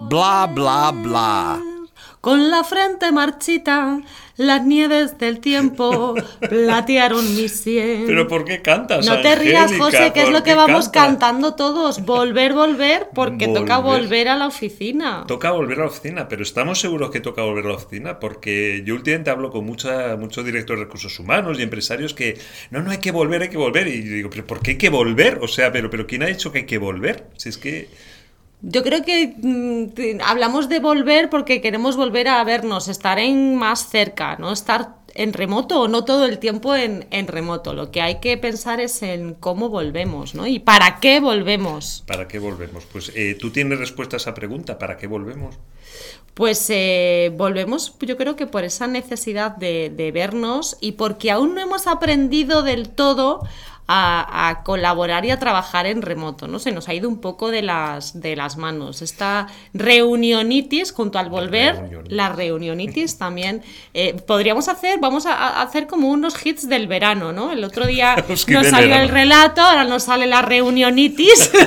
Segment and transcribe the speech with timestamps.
[0.00, 1.60] Bla, bla, bla.
[2.20, 4.00] Con la frente marchita,
[4.36, 6.14] las nieves del tiempo
[6.48, 8.04] platearon mi sien.
[8.06, 9.72] ¿Pero por qué cantas, No te rías?
[9.76, 12.04] José, que es ¿Por lo que vamos cantando todos.
[12.04, 14.02] Volver, volver, porque toca Volver.
[14.02, 15.24] volver a la oficina.
[15.26, 18.18] Toca volver a la oficina, pero ¿estamos seguros que toca volver a la oficina?
[18.20, 22.38] Porque yo últimamente hablo con mucha, muchos directores de recursos humanos y empresarios que,
[22.70, 23.88] no, no, hay que volver, hay que volver.
[23.88, 25.38] Y yo digo, ¿pero por qué hay que volver?
[25.42, 27.26] O sea, ¿pero, pero ¿quién ha dicho que hay que volver?
[27.36, 27.88] Si es que...
[28.60, 33.88] Yo creo que mm, hablamos de volver porque queremos volver a vernos, estar en más
[33.88, 37.72] cerca, no estar en remoto o no todo el tiempo en, en remoto.
[37.72, 40.46] Lo que hay que pensar es en cómo volvemos, ¿no?
[40.46, 42.04] Y para qué volvemos.
[42.06, 42.84] ¿Para qué volvemos?
[42.90, 45.56] Pues eh, tú tienes respuesta a esa pregunta, ¿para qué volvemos?
[46.34, 51.54] Pues eh, volvemos, yo creo que por esa necesidad de, de vernos y porque aún
[51.54, 53.42] no hemos aprendido del todo
[53.88, 56.58] a, a colaborar y a trabajar en remoto, ¿no?
[56.58, 59.00] Se nos ha ido un poco de las, de las manos.
[59.02, 62.12] Esta reunionitis, junto al volver, reunionitis.
[62.16, 63.62] la reunionitis también.
[63.94, 67.50] eh, podríamos hacer, vamos a, a hacer como unos hits del verano, ¿no?
[67.50, 71.50] El otro día nos salió el relato, ahora nos sale la reunionitis.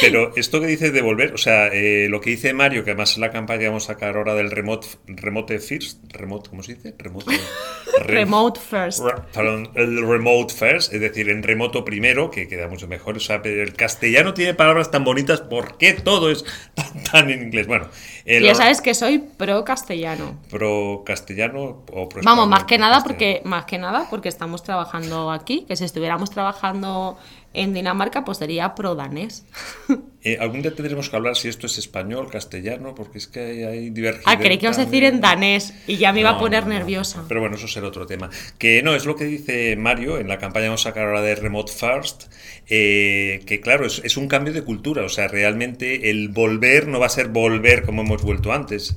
[0.00, 3.12] Pero esto que dices de volver, o sea, eh, lo que dice Mario, que además
[3.12, 6.74] es la campaña que vamos a sacar ahora del remote, remote first, remote, ¿cómo se
[6.74, 6.94] dice?
[6.98, 7.26] Remote,
[8.04, 9.00] re- Remote first.
[9.00, 13.16] Re- Perdón, el remote first, es decir, en remoto primero, que queda mucho mejor.
[13.16, 17.30] O sea, pero el castellano tiene palabras tan bonitas, ¿por qué todo es tan, tan
[17.30, 17.66] en inglés?
[17.66, 17.88] Bueno,
[18.24, 20.38] el ya sabes que soy pro castellano.
[20.50, 23.18] pro castellano o pro Vamos, más que nada castellano.
[23.18, 27.18] porque más que nada porque estamos trabajando aquí, que si estuviéramos trabajando
[27.58, 29.44] en Dinamarca, pues sería pro danés.
[30.24, 33.62] Eh, algún día tendremos que hablar si esto es español, castellano, porque es que hay,
[33.62, 34.32] hay divergencia.
[34.32, 36.70] Ah, creí que ibas a decir en danés y ya me iba a poner no,
[36.70, 37.24] nerviosa.
[37.28, 38.28] Pero bueno, eso será otro tema.
[38.58, 41.22] Que no, es lo que dice Mario en la campaña que vamos a sacar ahora
[41.22, 42.24] de Remote First,
[42.66, 46.98] eh, que claro, es, es un cambio de cultura, o sea, realmente el volver no
[46.98, 48.96] va a ser volver como hemos vuelto antes.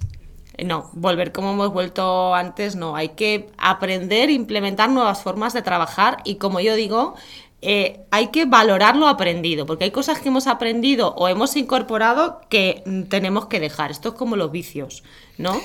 [0.63, 2.95] No, volver como hemos vuelto antes, no.
[2.95, 7.15] Hay que aprender, implementar nuevas formas de trabajar y como yo digo,
[7.63, 12.41] eh, hay que valorar lo aprendido, porque hay cosas que hemos aprendido o hemos incorporado
[12.49, 13.91] que mm, tenemos que dejar.
[13.91, 15.03] Esto es como los vicios,
[15.37, 15.61] ¿no?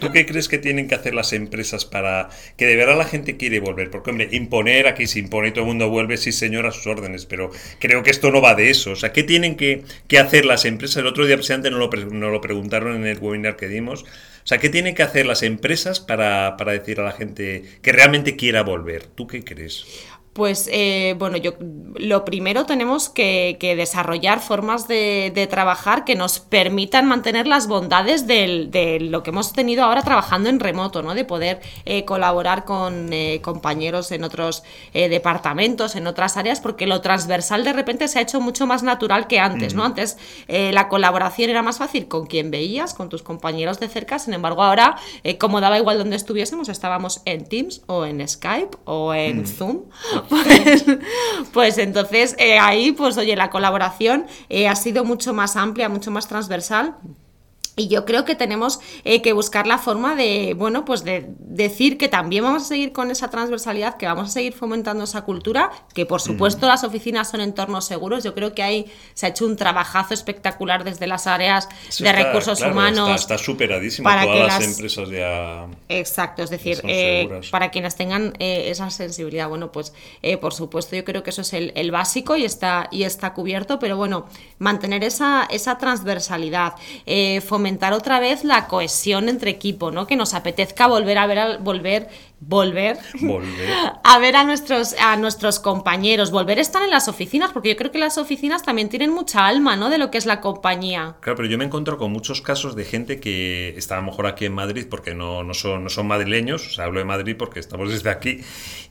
[0.00, 2.28] ¿Tú qué, crees que tienen que hacer las empresas para
[2.58, 3.90] que de verdad la gente quiere volver?
[3.90, 6.86] Porque, hombre, imponer aquí se impone y todo el mundo vuelve, sí señor, a sus
[6.86, 8.90] órdenes, pero creo que esto no va de eso.
[8.90, 9.84] O sea, ¿qué tienen que,
[10.18, 10.98] hacer las empresas?
[10.98, 14.02] El otro día, presidente, nos lo, nos lo preguntaron en el webinar que dimos.
[14.02, 17.92] O sea, ¿qué tienen que hacer las empresas para, para decir a la gente que
[17.92, 19.06] realmente quiera volver?
[19.06, 19.86] ¿Tú qué crees?
[20.34, 21.52] Pues eh, bueno, yo
[21.96, 27.68] lo primero tenemos que, que desarrollar formas de, de trabajar que nos permitan mantener las
[27.68, 31.14] bondades del- de lo que hemos tenido ahora trabajando en remoto, ¿no?
[31.14, 36.88] De poder eh, colaborar con eh, compañeros en otros eh, departamentos, en otras áreas, porque
[36.88, 39.84] lo transversal de repente se ha hecho mucho más natural que antes, ¿no?
[39.84, 40.18] Antes
[40.48, 44.34] eh, la colaboración era más fácil con quien veías, con tus compañeros de cerca, sin
[44.34, 49.14] embargo ahora, eh, como daba igual donde estuviésemos, estábamos en Teams o en Skype o
[49.14, 49.82] en Zoom,
[50.28, 50.84] pues,
[51.52, 56.10] pues entonces eh, ahí, pues oye, la colaboración eh, ha sido mucho más amplia, mucho
[56.10, 56.96] más transversal.
[57.76, 61.98] Y yo creo que tenemos eh, que buscar la forma de, bueno, pues de decir
[61.98, 65.70] que también vamos a seguir con esa transversalidad, que vamos a seguir fomentando esa cultura,
[65.92, 68.22] que por supuesto las oficinas son entornos seguros.
[68.22, 72.10] Yo creo que ahí se ha hecho un trabajazo espectacular desde las áreas Eso de
[72.10, 73.20] está- recursos claro, humanos.
[73.20, 74.04] Está, está superadísimo.
[74.04, 75.66] para Todas que las, las- empresas ya.
[75.88, 79.92] Exacto, es decir, eh, para quienes tengan eh, esa sensibilidad, bueno, pues
[80.22, 83.32] eh, por supuesto yo creo que eso es el, el básico y está, y está
[83.34, 84.26] cubierto, pero bueno,
[84.58, 86.74] mantener esa, esa transversalidad,
[87.06, 87.40] eh,
[87.92, 90.06] otra vez la cohesión entre equipo, ¿no?
[90.06, 92.08] Que nos apetezca volver a ver, volver,
[92.46, 93.68] volver, Volver.
[94.04, 97.76] a ver a nuestros, a nuestros compañeros, volver a estar en las oficinas, porque yo
[97.76, 99.90] creo que las oficinas también tienen mucha alma, ¿no?
[99.90, 101.16] De lo que es la compañía.
[101.20, 104.26] Claro, pero yo me encuentro con muchos casos de gente que está a lo mejor
[104.26, 107.36] aquí en Madrid porque no, no, son, no son madrileños, o sea, hablo de Madrid
[107.38, 108.40] porque estamos desde aquí,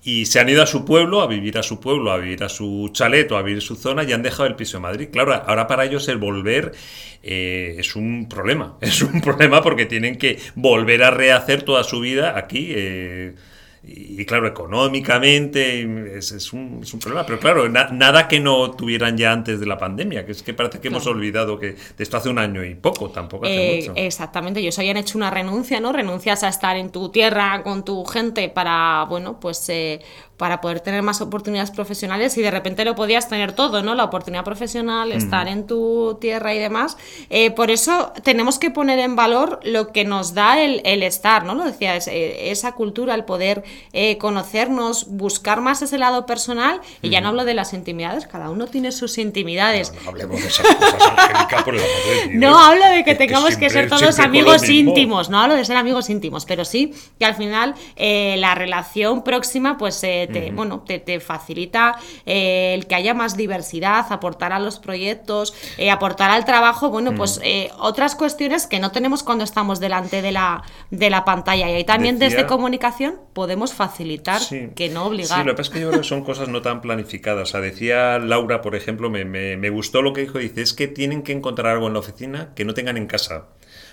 [0.03, 2.49] y se han ido a su pueblo, a vivir a su pueblo, a vivir a
[2.49, 5.09] su chalet o a vivir su zona y han dejado el piso en Madrid.
[5.11, 6.73] Claro, ahora para ellos el volver
[7.21, 11.99] eh, es un problema, es un problema porque tienen que volver a rehacer toda su
[11.99, 12.67] vida aquí.
[12.75, 13.35] eh,
[13.83, 17.25] y, y claro, económicamente es, es un, es un problema.
[17.25, 20.53] Pero claro, na- nada que no tuvieran ya antes de la pandemia, que es que
[20.53, 23.75] parece que hemos olvidado que de esto hace un año y poco, tampoco hace Eh,
[23.77, 23.94] mucho.
[23.97, 25.91] exactamente, ellos habían hecho una renuncia, ¿no?
[25.91, 30.00] Renuncias a estar en tu tierra con tu gente para, bueno, pues, eh,
[30.38, 33.94] para poder tener más oportunidades profesionales y de repente lo podías tener todo, ¿no?
[33.95, 36.97] La oportunidad profesional, estar en tu tierra y demás.
[37.30, 41.53] Eh, por eso tenemos que poner en valor lo que nos da el, estar, ¿no?
[41.56, 43.63] Lo decía, eh, esa cultura, el poder
[43.94, 48.50] eh, conocernos, buscar más ese lado personal y ya no hablo de las intimidades, cada
[48.50, 49.94] uno tiene sus intimidades.
[50.03, 52.35] No, hablemos de esas cosas, Angélica, por el amor de Dios.
[52.35, 55.77] No hablo de que tengamos que, siempre- ser todos amigos íntimos, no hablo de ser
[55.77, 60.99] amigos íntimos, pero sí que al final eh, la relación próxima, pues te, bueno, te,
[60.99, 66.45] te facilita eh, el que haya más diversidad, aportar a los proyectos, eh, aportar al
[66.45, 71.09] trabajo, bueno, pues eh, otras cuestiones que no tenemos cuando estamos delante de la, de
[71.09, 71.69] la pantalla.
[71.69, 74.69] Y ahí también Decía- desde comunicación podemos facilitar, Sí.
[74.75, 75.45] que no Sí, obligar.
[75.45, 77.49] lo que pasa es que yo creo que son cosas no tan planificadas.
[77.49, 80.73] O sea, decía Laura, por ejemplo, me, me- me gustó lo que dijo, dice, es
[80.73, 83.45] que tienen que encontrar algo en la oficina que no tengan en casa.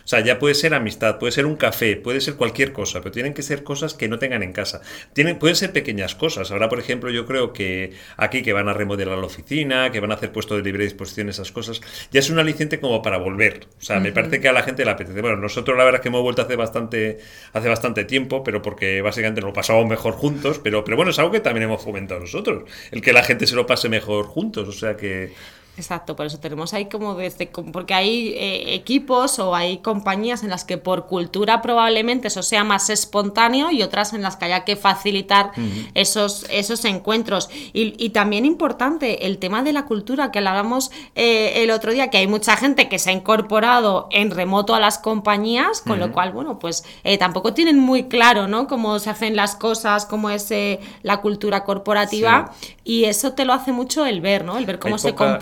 [0.05, 3.13] O sea, ya puede ser amistad, puede ser un café, puede ser cualquier cosa, pero
[3.13, 4.81] tienen que ser cosas que no tengan en casa.
[5.13, 6.51] Tienen, pueden ser pequeñas cosas.
[6.51, 10.11] Ahora, por ejemplo, yo creo que aquí que van a remodelar la oficina, que van
[10.11, 11.81] a hacer puesto de libre disposición, esas cosas,
[12.11, 13.69] ya es un aliciente como para volver.
[13.79, 15.21] O sea, me parece que a la gente le apetece.
[15.21, 17.19] Bueno, nosotros la verdad es que hemos vuelto hace bastante,
[17.53, 21.19] hace bastante tiempo, pero porque básicamente nos lo pasamos mejor juntos, pero, pero bueno, es
[21.19, 24.69] algo que también hemos fomentado nosotros, el que la gente se lo pase mejor juntos.
[24.69, 25.33] O sea que...
[25.81, 30.51] Exacto, por eso tenemos ahí como desde, porque hay eh, equipos o hay compañías en
[30.51, 34.65] las que por cultura probablemente eso sea más espontáneo y otras en las que haya
[34.65, 35.53] que facilitar
[35.95, 37.49] esos, esos encuentros.
[37.73, 42.09] Y, y también importante el tema de la cultura, que hablábamos eh, el otro día,
[42.11, 46.13] que hay mucha gente que se ha incorporado en remoto a las compañías, con lo
[46.13, 48.67] cual, bueno, pues eh, tampoco tienen muy claro, ¿no?
[48.67, 52.53] Cómo se hacen las cosas, cómo es eh, la cultura corporativa.
[52.85, 54.59] Y eso te lo hace mucho el ver, ¿no?
[54.59, 55.39] El ver cómo Hay se poca- es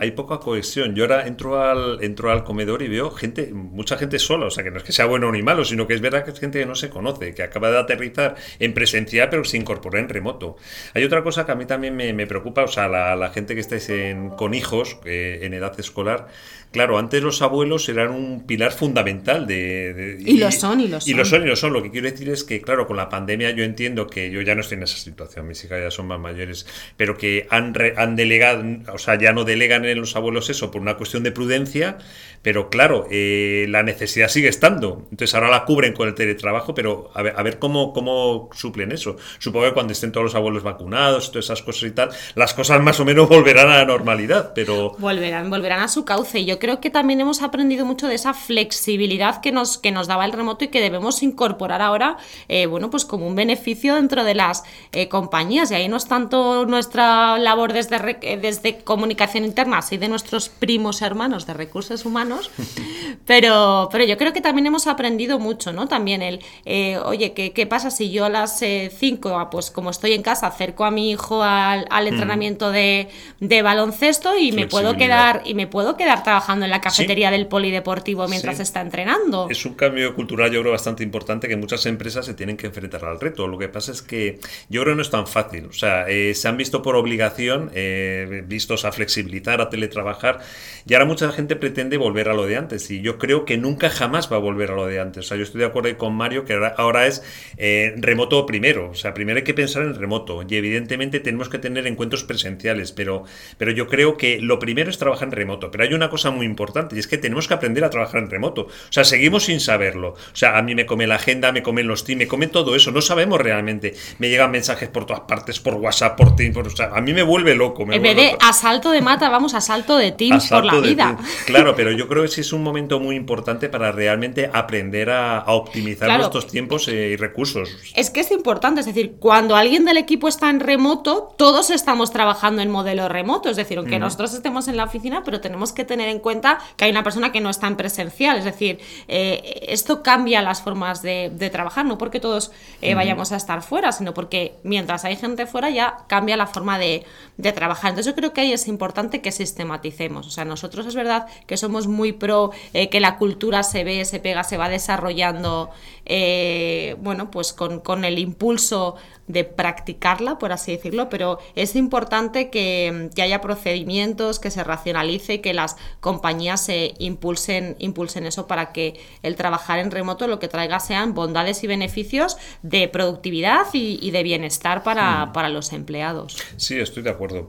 [0.00, 0.94] hay poca cohesión.
[0.94, 4.46] Yo ahora entro al, entro al comedor y veo gente, mucha gente sola.
[4.46, 6.30] O sea, que no es que sea bueno ni malo, sino que es verdad que
[6.30, 9.98] es gente que no se conoce, que acaba de aterrizar en presencial, pero se incorporó
[9.98, 10.56] en remoto.
[10.94, 13.54] Hay otra cosa que a mí también me, me preocupa, o sea, la, la gente
[13.54, 16.28] que estáis en- con hijos eh, en edad escolar.
[16.72, 19.92] Claro, antes los abuelos eran un pilar fundamental de...
[19.92, 21.40] de- Y lo son, y lo Y lo son.
[21.40, 21.72] son, y lo son.
[21.74, 24.54] Lo que quiero decir es que, claro, con la pandemia yo entiendo que yo ya
[24.54, 26.66] no estoy en esa situación, mis hijas ya son más mayores,
[26.96, 30.70] pero que han, re- han delegado, o sea, ya no delegan en los abuelos eso
[30.70, 31.98] por una cuestión de prudencia,
[32.42, 35.06] pero claro, eh, la necesidad sigue estando.
[35.10, 38.92] Entonces ahora la cubren con el teletrabajo, pero a ver, a ver cómo, cómo suplen
[38.92, 39.16] eso.
[39.38, 42.82] Supongo que cuando estén todos los abuelos vacunados, todas esas cosas y tal, las cosas
[42.82, 44.96] más o menos volverán a la normalidad, pero...
[44.98, 46.40] Volverán, volverán a su cauce.
[46.40, 50.06] Y yo creo que también hemos aprendido mucho de esa flexibilidad que nos, que nos
[50.06, 52.16] daba el remoto y que debemos incorporar ahora,
[52.48, 55.70] eh, bueno, pues como un beneficio dentro de las eh, compañías.
[55.70, 57.98] Y ahí no es tanto nuestra labor desde,
[58.40, 62.50] desde comunicación interna, así de nuestros primos hermanos de recursos humanos,
[63.26, 65.86] pero, pero yo creo que también hemos aprendido mucho, ¿no?
[65.88, 70.12] También el, eh, oye, ¿qué, qué pasa si yo a las 5, pues como estoy
[70.12, 73.08] en casa, acerco a mi hijo al, al entrenamiento de,
[73.40, 75.32] de baloncesto y me puedo Flexibilidad.
[75.34, 78.62] quedar y me puedo quedar trabajando en la cafetería del polideportivo mientras Sí.
[78.62, 79.48] está entrenando.
[79.50, 83.04] Es un cambio cultural, yo creo, bastante importante que muchas empresas se tienen que enfrentar
[83.04, 83.46] al reto.
[83.48, 85.66] Lo que pasa es que yo creo que no es tan fácil.
[85.66, 88.92] O sea, eh, se han visto por obligación, eh, vistos a
[89.32, 90.40] flexibilizar, a teletrabajar,
[90.86, 92.90] y ahora mucha gente pretende volver a lo de antes.
[92.90, 95.24] Y yo creo que nunca jamás va a volver a lo de antes.
[95.24, 97.22] O sea, yo estoy de acuerdo con Mario que ahora, es
[97.56, 98.90] eh, remoto primero.
[98.90, 100.42] O sea, primero hay que pensar en remoto.
[100.46, 103.24] Y evidentemente tenemos que tener encuentros presenciales, pero,
[103.58, 105.70] pero yo creo que lo primero es trabajar en remoto.
[105.70, 108.30] Pero hay una cosa muy importante y es que tenemos que aprender a trabajar en
[108.30, 108.62] remoto.
[108.62, 110.08] O sea, seguimos sin saberlo.
[110.10, 112.74] O sea, a mí me come la agenda, me comen los teams, me comen todo
[112.76, 112.90] eso.
[112.90, 113.94] No sabemos realmente.
[114.18, 116.54] Me llegan mensajes por todas partes, por WhatsApp, por Teams.
[116.54, 117.86] por- o sea, a mí me vuelve loco.
[117.86, 118.44] me en vez vuelve de loco.
[118.44, 121.16] asalto de mata, vamos a asalto de teams por la vida.
[121.16, 121.30] Teams.
[121.46, 125.38] Claro, pero yo creo que sí es un momento muy importante para realmente aprender a,
[125.38, 126.18] a optimizar Claro.
[126.24, 127.68] nuestros tiempos eh, y recursos.
[127.94, 132.10] Es que es importante, es decir, cuando alguien del equipo está en remoto, todos estamos
[132.10, 135.84] trabajando en modelo remoto, es decir, aunque nosotros estemos en la oficina, pero tenemos que
[135.84, 139.66] tener en cuenta que hay una persona que no está en presencial, es decir, eh,
[139.68, 143.92] esto cambia las formas de, de trabajar, no porque todos eh, vayamos a estar fuera,
[143.92, 147.04] sino porque mientras hay gente fuera ya cambia la forma de,
[147.36, 147.90] de trabajar.
[147.90, 151.56] Entonces yo creo que ahí es importante que sistematicemos, o sea, nosotros es verdad que
[151.56, 155.70] somos muy pro eh, que la cultura se ve, se pega, se va desarrollando,
[156.06, 158.96] eh, bueno, pues con, con el impulso
[159.28, 165.34] de practicarla, por así decirlo, pero es importante que, que haya procedimientos, que se racionalice
[165.34, 170.38] y que las compañías se impulsen, impulsen eso para que el trabajar en remoto lo
[170.38, 175.72] que traiga sean bondades y beneficios de productividad y, y de bienestar para, para los
[175.72, 176.36] empleados.
[176.56, 177.48] Sí, estoy de acuerdo.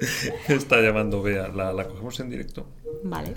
[0.48, 1.48] Está llamando Bea.
[1.48, 2.66] ¿La, la cogemos en directo?
[3.02, 3.34] Vale.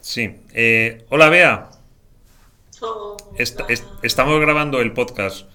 [0.00, 0.36] Sí.
[0.52, 1.70] Eh, hola, Bea.
[2.82, 5.46] Oh, Est- est- estamos grabando el podcast.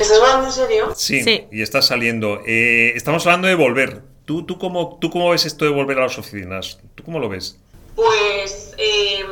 [0.00, 0.92] ¿Estás hablando en serio?
[0.96, 1.46] Sí, Sí.
[1.52, 2.40] y está saliendo.
[2.46, 4.02] Eh, estamos hablando de volver.
[4.24, 6.78] ¿Tú, tú, cómo, ¿Tú cómo ves esto de volver a las oficinas?
[6.94, 7.58] ¿Tú cómo lo ves?
[7.94, 9.24] Pues eh,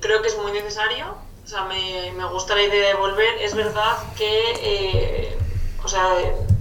[0.00, 1.16] creo que es muy necesario.
[1.44, 3.36] O sea, me, me gusta la idea de volver.
[3.42, 5.36] Es verdad que eh,
[5.84, 6.02] o sea,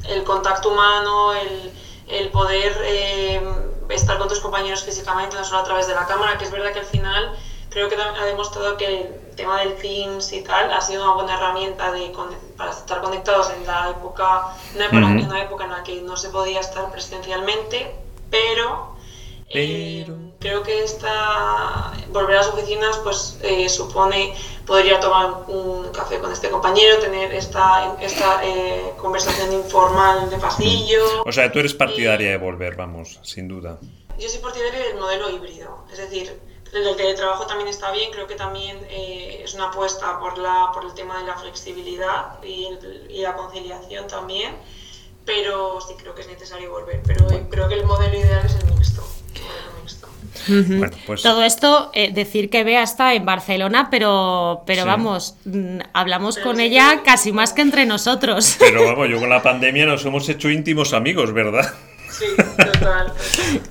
[0.10, 1.72] el contacto humano, el,
[2.08, 3.42] el poder eh,
[3.90, 6.72] estar con tus compañeros físicamente, no solo a través de la cámara, que es verdad
[6.72, 7.36] que al final
[7.70, 11.34] creo que ha demostrado que el tema del Teams y tal ha sido una buena
[11.36, 12.14] herramienta de,
[12.56, 15.10] para estar conectados en la época, una época, Ujú.
[15.10, 17.94] en una época en la que no se podía estar presencialmente,
[18.30, 18.95] pero,
[19.50, 20.06] eh,
[20.40, 24.36] creo que esta volver a las oficinas pues eh, supone
[24.66, 30.30] poder ir a tomar un café con este compañero, tener esta, esta eh, conversación informal
[30.30, 31.24] de pasillo.
[31.25, 33.78] O sea, tú eres partidaria de volver, vamos, sin duda.
[34.18, 36.40] Yo soy partidaria del modelo híbrido, es decir,
[36.74, 40.84] el teletrabajo también está bien, creo que también eh, es una apuesta por, la, por
[40.84, 44.56] el tema de la flexibilidad y, el- y la conciliación también,
[45.25, 48.56] pero sí creo que es necesario volver, pero eh, creo que el modelo ideal es
[48.56, 49.04] el mixto.
[50.48, 54.88] Bueno, pues Todo esto, eh, decir que Bea está en Barcelona, pero, pero Sí.
[54.88, 58.56] vamos, mm, hablamos Pero con sí ella casi más que entre nosotros.
[58.60, 61.74] Pero vamos, yo con la pandemia nos hemos hecho íntimos amigos, ¿verdad?
[62.18, 62.26] Sí,
[62.58, 63.14] total.